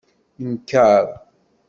[0.47, 1.05] Nker.